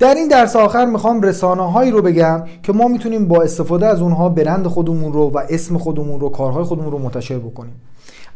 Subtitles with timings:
[0.00, 4.02] در این درس آخر می‌خوام رسانه هایی رو بگم که ما می‌تونیم با استفاده از
[4.02, 7.72] اونها برند خودمون رو و اسم خودمون رو کارهای خودمون رو منتشر بکنیم.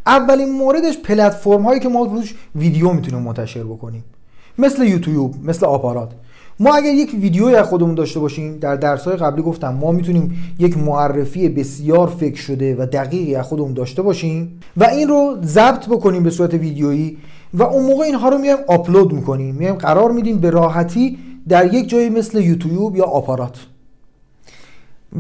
[0.07, 4.05] اولین موردش پلتفرم هایی که ما روش ویدیو می‌تونیم منتشر بکنیم.
[4.59, 6.13] مثل یوتیوب مثل آپارات.
[6.61, 10.55] ما اگر یک ویدیوی از خودمون داشته باشیم در درس های قبلی گفتم ما می‌تونیم
[10.59, 15.87] یک معرفی بسیار فکر شده و دقیقی از خودمون داشته باشیم و این رو ضبط
[15.87, 17.17] بکنیم به صورت ویدیویی
[17.55, 19.55] و اون موقع اینها رو میایم آپلود می‌کنیم.
[19.55, 21.19] میایم قرار میدیم به راحتی
[21.51, 23.67] در یک جایی مثل یوتیوب یا آپارات.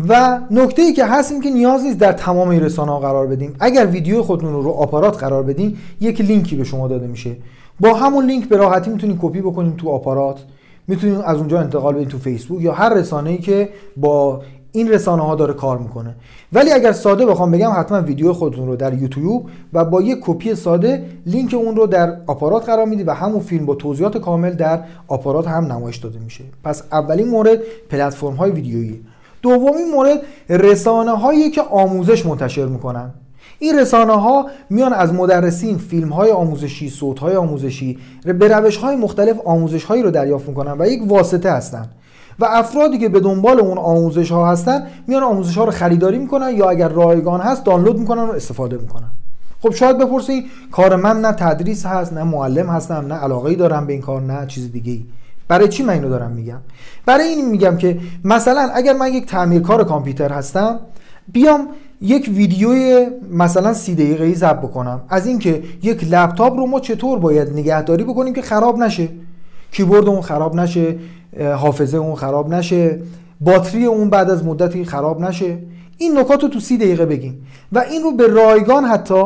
[0.08, 3.26] و نکته ای که هست این که نیاز نیست در تمام این رسانه ها قرار
[3.26, 7.36] بدیم اگر ویدیو خودتون رو رو آپارات قرار بدین یک لینکی به شما داده میشه.
[7.80, 10.44] با همون لینک به راحتی می‌تونید کپی بکنیم تو آپارات.
[10.88, 15.22] می‌تونید از اونجا انتقال بدین تو فیسبوک یا هر رسانه ای که با این رسانه
[15.22, 16.14] ها داره کار می‌کنه.
[16.52, 20.54] ولی اگر ساده بخوام بگم حتما ویدیو خودتون رو در یوتیوب و با یک کپی
[20.54, 24.80] ساده لینک اون رو در آپارات قرار می‌دید و همون فیلم با توضیحات کامل در
[25.08, 26.44] آپارات هم نمایش داده میشه.
[26.64, 27.58] پس اولین مورد
[27.90, 29.00] پلتفرم های ویدیویی.
[29.42, 30.18] دومین مورد
[30.48, 33.10] رسانه هایی که آموزش منتشر می‌کنن.
[33.58, 38.96] این رسانه ها میان از مدرسین فیلم های آموزشی صوت های آموزشی به روش های
[38.96, 41.88] مختلف آموزش هایی رو دریافت می‌کنن و یک واسطه هستن.
[42.40, 46.50] و افرادی که به دنبال اون آموزش ها هستن میان آموزش ها رو خریداری می‌کنن
[46.56, 49.10] یا اگر رایگان هست دانلود می‌کنن و استفاده می‌کنن.
[49.62, 53.92] خب شاید بپرسید کار من نه تدریس هست نه معلم هستم نه علاقه دارم به
[53.92, 55.04] این کار نه چیز دیگه ای
[55.48, 56.58] برای چی من اینو دارم میگم؟
[57.06, 60.80] برای این میگم که مثلا اگر من یک تعمیرکار کامپیوتر هستم
[61.32, 61.68] بیام
[62.00, 65.00] یک ویدیوی مثلا سی دقیقه ای ضبط بکنم.
[65.08, 69.08] از اینکه یک لپتاپ رو ما چطور باید نگهداری بکنیم که خراب نشه؟
[69.72, 70.96] کیبورد اون خراب نشه
[71.56, 72.98] حافظه اون خراب نشه
[73.40, 75.58] باتری اون بعد از مدتی خراب نشه.
[75.98, 77.46] این نکات رو تو سی دقیقه بگیم.
[77.72, 79.22] و این رو به رایگان حتی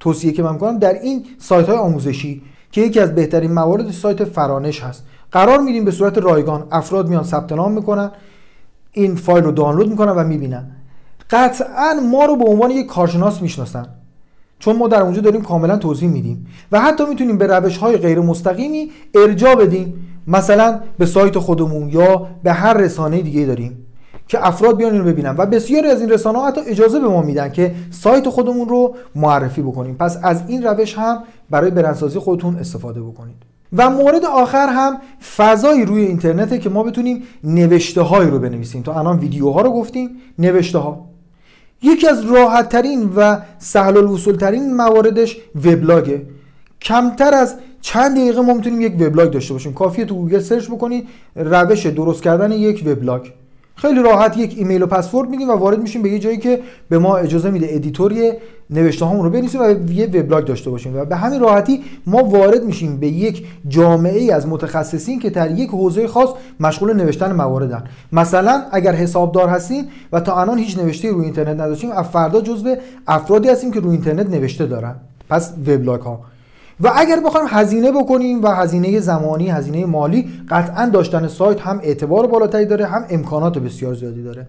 [0.00, 2.42] توصیه که من می‌کنم در این سایت های آموزشی
[2.72, 5.04] که یکی از بهترین موارد سایت فرانش هست.
[5.32, 6.66] قرار میدیم به صورت رایگان.
[6.72, 8.10] افراد میان ثبت نام می‌کنن
[8.92, 10.70] این فایل رو دانلود می‌کنن و می‌بینن.
[11.30, 13.86] قطعا ما رو به عنوان یک کارشناس می‌شناسن.
[14.58, 18.20] چون ما در اونجا داریم کاملا توضیح میدیم و حتی می‌تونیم به روش های غیر
[18.20, 19.94] مستقیمی ارجا بدیم.
[20.26, 23.86] مثلا به سایت خودمون یا به هر رسانه دیگه داریم
[24.28, 25.34] که افراد بیان رو ببینن.
[25.38, 28.94] و بسیاری از این رسانه ها حتی اجازه به ما میدن که سایت خودمون رو
[29.14, 29.94] معرفی بکنیم.
[29.94, 33.36] پس از این روش هم برای برندسازی خودتون استفاده بکنید.
[33.76, 34.98] و مورد آخر هم
[35.36, 38.82] فضایی روی اینترنته که ما بتونیم نوشته هایی رو بنویسیم.
[38.82, 41.06] تا الان ویدیوها رو گفتیم نوشته ها
[41.84, 46.22] یکی از راحت ترین و سهل الوصول ترین مواردش وبلاگه.
[46.82, 49.72] کمتر از چند دقیقه ما می‌تونیم یک وبلاگ داشته باشیم.
[49.72, 53.22] کافیه تو گوگل search بکنید روش درست کردن یک وبلاگ.
[53.76, 56.98] خیلی راحت یک ایمیل و پسورد میدیم و وارد میشیم به یه جایی که به
[56.98, 58.32] ما اجازه میده editor ی
[58.70, 60.96] نوشته هامون رو بنویسیم و یه وبلاگ داشته باشیم.
[60.96, 65.50] و به همین راحتی ما وارد میشیم به یک جامعه ای از متخصصین که در
[65.50, 66.28] یک حوزه خاص
[66.60, 67.84] مشغول نوشتن مواردن.
[68.12, 72.76] مثلا اگر حسابدار هستیم و تا الان هیچ نوشته روی اینترنت نداشتیم از فردا جزو
[73.06, 74.94] افرادی هستیم که روی اینترنت نوشته دارن.
[75.28, 76.20] پس وبلاگ ها
[76.80, 82.26] و اگر بخوایم هزینه بکنیم و هزینه زمانی هزینه مالی قطعا داشتن سایت هم اعتبار
[82.26, 84.46] بالاتری داره هم امکانات بسیار زیادی داره.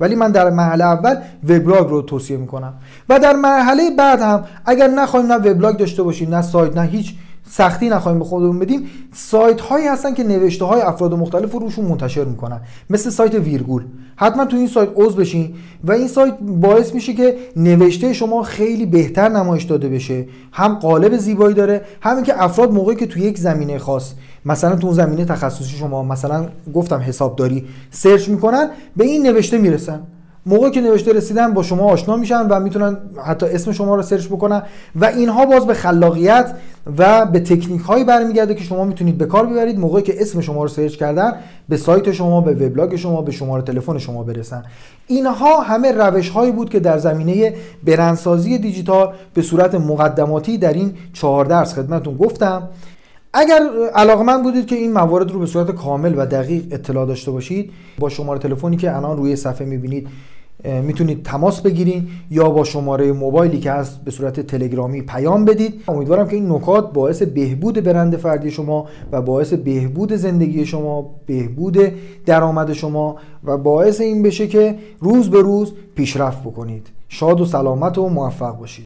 [0.00, 1.16] ولی من در مرحله اول
[1.48, 2.74] وبلاگ رو توصیه می‌کنم.
[3.08, 7.14] و در مرحله بعد هم اگر نخوایم نه وبلاگ داشته باشیم نه سایت نه هیچ
[7.50, 11.84] سختی نخواهیم به خودمون بدیم سایت هایی هستن که نوشته های افراد مختلف رو روشون
[11.84, 12.60] منتشر می‌کنن.
[12.90, 13.84] مثل سایت ویرگول.
[14.16, 18.86] حتما تو این سایت عضو بشین و این سایت باعث میشه که نوشته شما خیلی
[18.86, 20.26] بهتر نمایش داده بشه.
[20.52, 24.12] هم قالب زیبایی داره همین که افراد موقعی که تو یک زمینه خاص
[24.44, 30.00] مثلا تو اون زمینه تخصصی شما مثلا گفتم حسابداری search می‌کنن به این نوشته می‌رسن.
[30.46, 34.26] موقعی که نوشته رسیدن با شما آشنا میشن و می‌تونن حتی اسم شما رو search
[34.26, 34.62] بکنن
[34.96, 36.54] و اینها باز به خلاقیت
[36.98, 39.78] و به تکنیک هایی برمیگرده که شما می‌تونید به کار ببرید.
[39.78, 41.32] موقعی که اسم شما رو search کردن
[41.68, 44.62] به سایت شما به وبلاگ شما به شماره تلفن شما برسن.
[45.06, 50.92] اینها همه روش هایی بود که در زمینه برندسازی دیجیتال به صورت مقدماتی در این
[51.12, 52.68] چهار درس خدمتتون گفتم.
[53.32, 53.60] اگر
[53.94, 58.08] علاقمند بودید که این موارد رو به صورت کامل و دقیق اطلاع داشته باشید با
[58.08, 60.08] شماره تلفنی که الان روی صفحه می‌بینید
[60.64, 65.74] می‌تونید تماس بگیرید یا با شماره موبایلی که هست به صورت تلگرامی پیام بدید.
[65.88, 71.78] امیدوارم که این نکات باعث بهبود برند فردی شما و باعث بهبود زندگی شما بهبود
[72.26, 76.86] درآمد شما و باعث این بشه که روز به روز پیشرفت بکنید.
[77.08, 78.82] شاد و سلامت و موفق باشید.